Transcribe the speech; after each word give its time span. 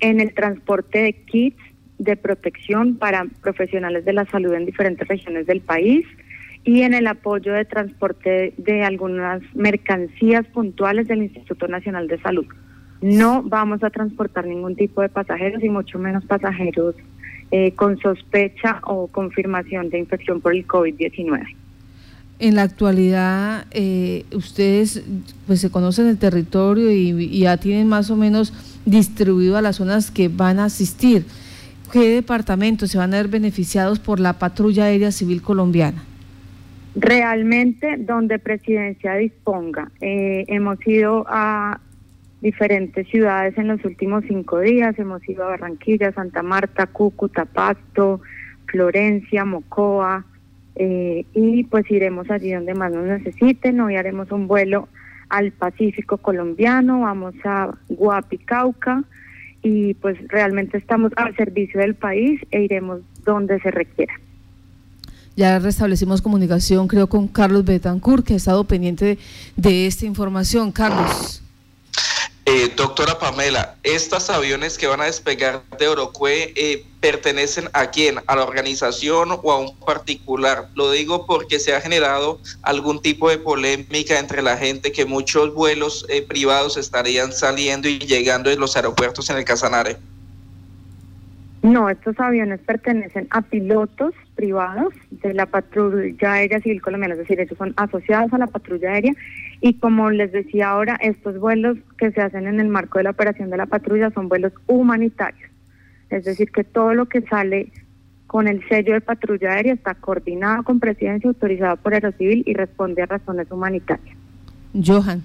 en 0.00 0.20
el 0.20 0.34
transporte 0.34 0.98
de 0.98 1.12
kits 1.12 1.62
de 1.98 2.16
protección 2.16 2.96
para 2.96 3.26
profesionales 3.42 4.04
de 4.04 4.14
la 4.14 4.24
salud 4.26 4.54
en 4.54 4.64
diferentes 4.64 5.06
regiones 5.06 5.46
del 5.46 5.60
país 5.60 6.06
y 6.64 6.82
en 6.82 6.94
el 6.94 7.06
apoyo 7.06 7.52
de 7.52 7.64
transporte 7.64 8.54
de 8.56 8.82
algunas 8.82 9.42
mercancías 9.54 10.46
puntuales 10.46 11.08
del 11.08 11.22
Instituto 11.22 11.68
Nacional 11.68 12.08
de 12.08 12.20
Salud. 12.20 12.46
No 13.00 13.42
vamos 13.42 13.82
a 13.82 13.90
transportar 13.90 14.46
ningún 14.46 14.76
tipo 14.76 15.00
de 15.00 15.08
pasajeros 15.08 15.62
y 15.62 15.68
mucho 15.68 15.98
menos 15.98 16.24
pasajeros 16.26 16.94
eh, 17.50 17.72
con 17.72 17.98
sospecha 17.98 18.80
o 18.84 19.06
confirmación 19.08 19.88
de 19.90 19.98
infección 19.98 20.40
por 20.40 20.54
el 20.54 20.66
COVID-19. 20.66 21.59
En 22.40 22.54
la 22.54 22.62
actualidad, 22.62 23.66
eh, 23.70 24.24
ustedes 24.32 25.04
pues 25.46 25.60
se 25.60 25.70
conocen 25.70 26.06
el 26.06 26.16
territorio 26.16 26.90
y, 26.90 27.38
ya 27.38 27.58
tienen 27.58 27.86
más 27.86 28.10
o 28.10 28.16
menos 28.16 28.54
distribuido 28.86 29.58
a 29.58 29.62
las 29.62 29.76
zonas 29.76 30.10
que 30.10 30.28
van 30.28 30.58
a 30.58 30.64
asistir. 30.64 31.26
¿Qué 31.92 32.08
departamentos 32.08 32.90
se 32.90 32.96
van 32.96 33.12
a 33.12 33.18
ver 33.18 33.28
beneficiados 33.28 33.98
por 33.98 34.20
la 34.20 34.38
patrulla 34.38 34.84
aérea 34.84 35.12
civil 35.12 35.42
colombiana? 35.42 36.02
Realmente 36.94 37.98
donde 37.98 38.38
presidencia 38.38 39.16
disponga. 39.16 39.90
Eh, 40.00 40.46
hemos 40.48 40.78
ido 40.86 41.26
a 41.28 41.78
diferentes 42.40 43.06
ciudades 43.08 43.58
en 43.58 43.68
los 43.68 43.84
últimos 43.84 44.24
cinco 44.26 44.60
días. 44.60 44.98
Hemos 44.98 45.28
ido 45.28 45.44
a 45.44 45.48
Barranquilla, 45.48 46.10
Santa 46.12 46.42
Marta, 46.42 46.86
Cúcuta, 46.86 47.44
Pasto, 47.44 48.22
Florencia, 48.64 49.44
Mocoa, 49.44 50.24
eh, 50.76 51.24
y 51.34 51.64
pues 51.64 51.90
iremos 51.90 52.30
allí 52.30 52.52
donde 52.52 52.74
más 52.74 52.92
nos 52.92 53.04
necesiten. 53.04 53.80
Hoy 53.80 53.96
haremos 53.96 54.30
un 54.32 54.46
vuelo 54.46 54.88
al 55.28 55.52
Pacífico 55.52 56.18
colombiano, 56.18 57.00
vamos 57.00 57.34
a 57.44 57.72
Guapi, 57.88 58.38
Cauca, 58.38 59.04
y 59.62 59.94
pues 59.94 60.16
realmente 60.28 60.78
estamos 60.78 61.12
al 61.16 61.34
servicio 61.36 61.80
del 61.80 61.94
país 61.94 62.40
e 62.50 62.62
iremos 62.62 63.00
donde 63.24 63.60
se 63.60 63.70
requiera. 63.70 64.12
Ya 65.36 65.58
restablecimos 65.58 66.20
comunicación, 66.20 66.88
creo, 66.88 67.08
con 67.08 67.28
Carlos 67.28 67.64
Betancourt, 67.64 68.26
que 68.26 68.34
ha 68.34 68.36
estado 68.36 68.64
pendiente 68.64 69.18
de 69.56 69.86
esta 69.86 70.04
información. 70.04 70.72
Carlos. 70.72 71.42
Eh, 72.52 72.68
doctora 72.74 73.16
Pamela, 73.16 73.76
¿estos 73.84 74.28
aviones 74.28 74.76
que 74.76 74.88
van 74.88 75.00
a 75.00 75.04
despegar 75.04 75.62
de 75.78 75.86
Orocue 75.86 76.52
eh, 76.56 76.84
pertenecen 76.98 77.70
a 77.74 77.92
quién? 77.92 78.20
¿A 78.26 78.34
la 78.34 78.42
organización 78.42 79.38
o 79.40 79.52
a 79.52 79.58
un 79.60 79.78
particular? 79.78 80.68
Lo 80.74 80.90
digo 80.90 81.26
porque 81.26 81.60
se 81.60 81.76
ha 81.76 81.80
generado 81.80 82.40
algún 82.62 83.00
tipo 83.02 83.30
de 83.30 83.38
polémica 83.38 84.18
entre 84.18 84.42
la 84.42 84.56
gente 84.56 84.90
que 84.90 85.04
muchos 85.04 85.54
vuelos 85.54 86.04
eh, 86.08 86.22
privados 86.22 86.76
estarían 86.76 87.32
saliendo 87.32 87.88
y 87.88 88.00
llegando 88.00 88.50
en 88.50 88.58
los 88.58 88.74
aeropuertos 88.74 89.30
en 89.30 89.36
el 89.36 89.44
Casanare. 89.44 89.98
No, 91.62 91.90
estos 91.90 92.18
aviones 92.18 92.58
pertenecen 92.60 93.26
a 93.30 93.42
pilotos 93.42 94.14
privados 94.34 94.94
de 95.10 95.34
la 95.34 95.44
patrulla 95.44 96.32
aérea 96.32 96.60
civil 96.60 96.80
colombiana, 96.80 97.14
es 97.14 97.20
decir, 97.20 97.38
ellos 97.38 97.58
son 97.58 97.74
asociados 97.76 98.32
a 98.32 98.38
la 98.38 98.46
patrulla 98.46 98.92
aérea 98.92 99.12
y 99.60 99.74
como 99.74 100.10
les 100.10 100.32
decía 100.32 100.70
ahora, 100.70 100.96
estos 101.02 101.38
vuelos 101.38 101.76
que 101.98 102.12
se 102.12 102.22
hacen 102.22 102.46
en 102.46 102.60
el 102.60 102.68
marco 102.68 102.98
de 102.98 103.04
la 103.04 103.10
operación 103.10 103.50
de 103.50 103.58
la 103.58 103.66
patrulla 103.66 104.10
son 104.10 104.30
vuelos 104.30 104.54
humanitarios, 104.68 105.50
es 106.08 106.24
decir, 106.24 106.50
que 106.50 106.64
todo 106.64 106.94
lo 106.94 107.06
que 107.06 107.20
sale 107.22 107.70
con 108.26 108.48
el 108.48 108.66
sello 108.68 108.94
de 108.94 109.02
patrulla 109.02 109.52
aérea 109.52 109.74
está 109.74 109.94
coordinado 109.94 110.62
con 110.62 110.80
presidencia, 110.80 111.28
autorizado 111.28 111.76
por 111.76 111.92
Aerocivil 111.92 112.42
y 112.46 112.54
responde 112.54 113.02
a 113.02 113.06
razones 113.06 113.50
humanitarias. 113.50 114.16
Johan. 114.72 115.22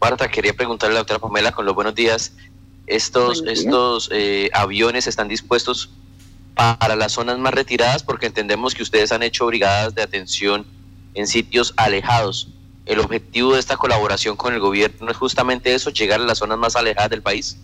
Marta, 0.00 0.28
quería 0.28 0.54
preguntarle 0.54 0.94
a 0.94 0.94
la 0.94 1.00
doctora 1.00 1.20
Pamela 1.20 1.52
con 1.52 1.66
los 1.66 1.74
buenos 1.74 1.94
días. 1.94 2.34
Estos, 2.86 3.44
estos 3.46 4.08
eh, 4.12 4.48
aviones 4.52 5.06
están 5.06 5.28
dispuestos 5.28 5.90
para 6.54 6.96
las 6.96 7.12
zonas 7.12 7.38
más 7.38 7.52
retiradas 7.52 8.02
porque 8.02 8.26
entendemos 8.26 8.74
que 8.74 8.82
ustedes 8.82 9.12
han 9.12 9.22
hecho 9.22 9.46
brigadas 9.46 9.94
de 9.94 10.02
atención 10.02 10.64
en 11.14 11.26
sitios 11.26 11.74
alejados. 11.76 12.52
El 12.86 13.00
objetivo 13.00 13.54
de 13.54 13.60
esta 13.60 13.76
colaboración 13.76 14.36
con 14.36 14.54
el 14.54 14.60
gobierno 14.60 15.10
es 15.10 15.16
justamente 15.16 15.74
eso, 15.74 15.90
llegar 15.90 16.20
a 16.20 16.24
las 16.24 16.38
zonas 16.38 16.58
más 16.58 16.76
alejadas 16.76 17.10
del 17.10 17.22
país. 17.22 17.58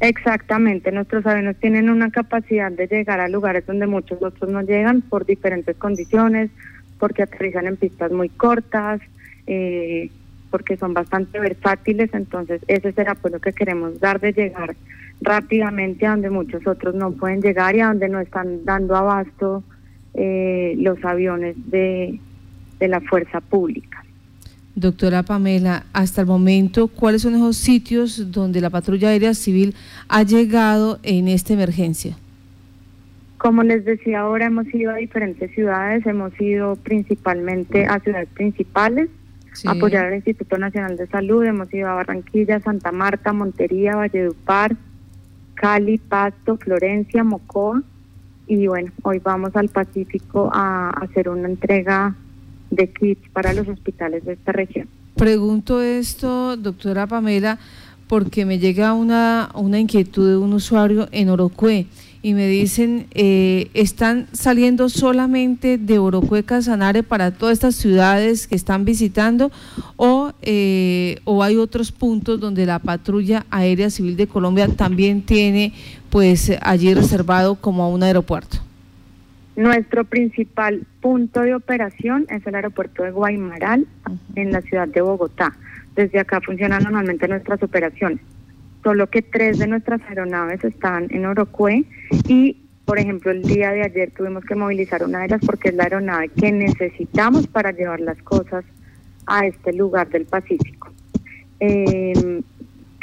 Exactamente, 0.00 0.92
nuestros 0.92 1.24
aviones 1.26 1.56
tienen 1.58 1.88
una 1.88 2.10
capacidad 2.10 2.70
de 2.70 2.86
llegar 2.86 3.18
a 3.18 3.28
lugares 3.28 3.66
donde 3.66 3.86
muchos 3.86 4.22
otros 4.22 4.48
no 4.50 4.60
llegan 4.62 5.00
por 5.00 5.24
diferentes 5.24 5.74
condiciones, 5.76 6.50
porque 6.98 7.22
aterrizan 7.22 7.66
en 7.66 7.76
pistas 7.76 8.12
muy 8.12 8.28
cortas, 8.28 9.00
eh, 9.46 10.10
porque 10.50 10.76
son 10.76 10.94
bastante 10.94 11.38
versátiles, 11.40 12.10
entonces 12.12 12.62
ese 12.68 12.88
es 12.90 12.98
el 12.98 13.08
apoyo 13.08 13.40
que 13.40 13.52
queremos 13.52 14.00
dar 14.00 14.20
de 14.20 14.32
llegar 14.32 14.76
rápidamente 15.20 16.06
a 16.06 16.10
donde 16.10 16.30
muchos 16.30 16.66
otros 16.66 16.94
no 16.94 17.12
pueden 17.12 17.40
llegar 17.40 17.74
y 17.76 17.80
a 17.80 17.88
donde 17.88 18.08
no 18.08 18.20
están 18.20 18.64
dando 18.64 18.96
abasto 18.96 19.62
eh, 20.14 20.74
los 20.78 21.02
aviones 21.04 21.56
de, 21.70 22.20
de 22.78 22.88
la 22.88 23.00
fuerza 23.00 23.40
pública. 23.40 24.02
Doctora 24.74 25.22
Pamela, 25.22 25.86
hasta 25.94 26.20
el 26.20 26.26
momento, 26.26 26.88
¿cuáles 26.88 27.22
son 27.22 27.34
esos 27.34 27.56
sitios 27.56 28.30
donde 28.30 28.60
la 28.60 28.68
patrulla 28.68 29.08
aérea 29.08 29.32
civil 29.32 29.74
ha 30.08 30.22
llegado 30.22 30.98
en 31.02 31.28
esta 31.28 31.54
emergencia? 31.54 32.18
Como 33.38 33.62
les 33.62 33.86
decía 33.86 34.20
ahora, 34.20 34.46
hemos 34.46 34.66
ido 34.74 34.90
a 34.92 34.96
diferentes 34.96 35.50
ciudades, 35.52 36.04
hemos 36.06 36.38
ido 36.38 36.76
principalmente 36.76 37.86
a 37.86 38.00
ciudades 38.00 38.28
principales, 38.34 39.08
apoyar 39.64 40.06
al 40.06 40.14
Instituto 40.14 40.58
Nacional 40.58 40.96
de 40.96 41.06
Salud. 41.06 41.44
Hemos 41.44 41.72
ido 41.72 41.88
a 41.88 41.94
Barranquilla, 41.94 42.60
Santa 42.60 42.92
Marta, 42.92 43.32
Montería, 43.32 43.96
Valledupar, 43.96 44.76
Cali, 45.54 45.98
Pasto, 45.98 46.56
Florencia, 46.56 47.24
Mocoa. 47.24 47.82
Y 48.46 48.66
bueno, 48.66 48.92
hoy 49.02 49.18
vamos 49.18 49.56
al 49.56 49.68
Pacífico 49.68 50.50
a 50.52 50.90
hacer 50.90 51.28
una 51.28 51.48
entrega 51.48 52.14
de 52.70 52.88
kits 52.90 53.28
para 53.30 53.52
los 53.52 53.66
hospitales 53.68 54.24
de 54.24 54.34
esta 54.34 54.52
región. 54.52 54.88
Pregunto 55.16 55.80
esto, 55.80 56.56
doctora 56.56 57.06
Pamela, 57.06 57.58
porque 58.08 58.44
me 58.44 58.58
llega 58.58 58.92
una, 58.92 59.50
una 59.54 59.78
inquietud 59.78 60.28
de 60.28 60.36
un 60.36 60.52
usuario 60.52 61.08
en 61.12 61.28
Orocue 61.28 61.86
y 62.22 62.34
me 62.34 62.48
dicen, 62.48 63.06
eh, 63.14 63.70
¿están 63.72 64.26
saliendo 64.32 64.88
solamente 64.88 65.78
de 65.78 65.98
Orocue, 65.98 66.42
Casanare 66.42 67.04
para 67.04 67.30
todas 67.30 67.52
estas 67.52 67.76
ciudades 67.76 68.48
que 68.48 68.56
están 68.56 68.84
visitando 68.84 69.52
o, 69.96 70.32
eh, 70.42 71.20
o 71.24 71.44
hay 71.44 71.56
otros 71.56 71.92
puntos 71.92 72.40
donde 72.40 72.66
la 72.66 72.80
patrulla 72.80 73.46
aérea 73.50 73.90
civil 73.90 74.16
de 74.16 74.26
Colombia 74.26 74.66
también 74.66 75.22
tiene 75.22 75.72
pues 76.10 76.50
allí 76.62 76.94
reservado 76.94 77.54
como 77.56 77.90
un 77.92 78.02
aeropuerto? 78.02 78.65
Nuestro 79.56 80.04
principal 80.04 80.86
punto 81.00 81.40
de 81.40 81.54
operación 81.54 82.26
es 82.28 82.46
el 82.46 82.54
aeropuerto 82.54 83.02
de 83.02 83.10
Guaymaral 83.10 83.86
en 84.34 84.52
la 84.52 84.60
ciudad 84.60 84.86
de 84.86 85.00
Bogotá. 85.00 85.56
Desde 85.94 86.20
acá 86.20 86.40
funcionan 86.40 86.82
normalmente 86.82 87.26
nuestras 87.26 87.62
operaciones 87.62 88.20
solo 88.86 89.10
que 89.10 89.20
tres 89.20 89.58
de 89.58 89.66
nuestras 89.66 90.00
aeronaves 90.02 90.62
están 90.62 91.08
en 91.10 91.26
Orocue 91.26 91.84
y, 92.28 92.56
por 92.84 93.00
ejemplo, 93.00 93.32
el 93.32 93.42
día 93.42 93.72
de 93.72 93.82
ayer 93.82 94.12
tuvimos 94.12 94.44
que 94.44 94.54
movilizar 94.54 95.02
una 95.02 95.18
de 95.18 95.24
ellas 95.24 95.40
porque 95.44 95.70
es 95.70 95.74
la 95.74 95.82
aeronave 95.82 96.28
que 96.28 96.52
necesitamos 96.52 97.48
para 97.48 97.72
llevar 97.72 97.98
las 97.98 98.22
cosas 98.22 98.64
a 99.26 99.44
este 99.44 99.72
lugar 99.72 100.08
del 100.10 100.26
Pacífico. 100.26 100.92
Em, 101.58 102.42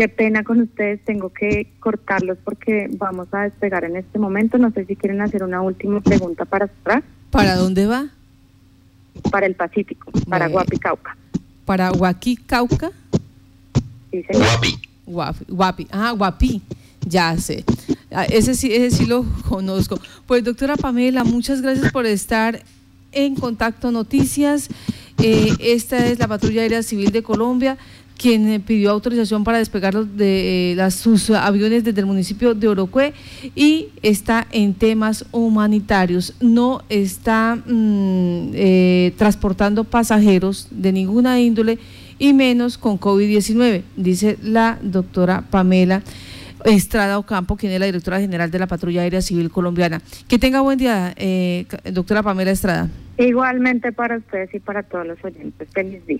qué 0.00 0.08
pena 0.08 0.44
con 0.44 0.62
ustedes, 0.62 1.04
tengo 1.04 1.28
que 1.28 1.70
cortarlos 1.78 2.38
porque 2.42 2.88
vamos 2.92 3.28
a 3.32 3.42
despegar 3.42 3.84
en 3.84 3.96
este 3.96 4.18
momento. 4.18 4.56
No 4.56 4.70
sé 4.70 4.86
si 4.86 4.96
quieren 4.96 5.20
hacer 5.20 5.44
una 5.44 5.60
última 5.60 6.00
pregunta 6.00 6.46
para 6.46 6.68
cerrar. 6.68 7.02
¿Para 7.30 7.54
dónde 7.54 7.84
va? 7.84 8.06
Para 9.30 9.44
el 9.44 9.54
Pacífico, 9.56 10.10
para 10.26 10.48
Guapi 10.48 10.78
Cauca. 10.78 11.18
¿Para 11.66 11.92
Huaquí 11.92 12.36
Cauca? 12.36 12.90
Sí, 14.10 14.22
señor. 14.22 14.48
Guapi, 15.48 15.86
ah, 15.90 16.12
Guapi, 16.12 16.62
ya 17.06 17.36
sé. 17.36 17.66
Ah, 18.10 18.24
ese 18.24 18.54
sí, 18.54 18.72
ese 18.72 18.96
sí 18.96 19.04
lo 19.06 19.26
conozco. 19.50 20.00
Pues 20.26 20.42
doctora 20.42 20.76
Pamela, 20.76 21.24
muchas 21.24 21.60
gracias 21.60 21.92
por 21.92 22.06
estar 22.06 22.62
en 23.12 23.34
Contacto 23.34 23.90
Noticias. 23.90 24.70
Eh, 25.22 25.52
esta 25.60 26.06
es 26.06 26.18
la 26.18 26.26
Patrulla 26.26 26.62
Aérea 26.62 26.82
Civil 26.82 27.12
de 27.12 27.22
Colombia 27.22 27.76
quien 28.20 28.48
eh, 28.48 28.60
pidió 28.60 28.90
autorización 28.90 29.44
para 29.44 29.58
despegar 29.58 29.94
de 29.94 30.72
eh, 30.72 30.90
sus 30.90 31.30
aviones 31.30 31.84
desde 31.84 32.00
el 32.00 32.06
municipio 32.06 32.54
de 32.54 32.68
Orocue 32.68 33.14
y 33.54 33.88
está 34.02 34.46
en 34.50 34.74
temas 34.74 35.24
humanitarios. 35.32 36.34
No 36.40 36.82
está 36.88 37.56
mm, 37.56 38.52
transportando 39.16 39.84
pasajeros 39.84 40.68
de 40.70 40.92
ninguna 40.92 41.40
índole 41.40 41.78
y 42.18 42.34
menos 42.34 42.76
con 42.76 43.00
COVID-19, 43.00 43.82
dice 43.96 44.36
la 44.42 44.78
doctora 44.82 45.44
Pamela 45.50 46.02
Estrada 46.64 47.18
Ocampo, 47.18 47.56
quien 47.56 47.72
es 47.72 47.80
la 47.80 47.86
directora 47.86 48.20
general 48.20 48.50
de 48.50 48.58
la 48.58 48.66
Patrulla 48.66 49.02
Aérea 49.02 49.22
Civil 49.22 49.50
Colombiana. 49.50 50.00
Que 50.28 50.38
tenga 50.38 50.60
buen 50.60 50.78
día, 50.78 51.14
eh, 51.16 51.66
doctora 51.92 52.22
Pamela 52.22 52.50
Estrada. 52.50 52.88
Igualmente 53.16 53.92
para 53.92 54.16
ustedes 54.16 54.54
y 54.54 54.60
para 54.60 54.82
todos 54.82 55.06
los 55.06 55.24
oyentes. 55.24 55.68
Feliz 55.72 56.06
día. 56.06 56.18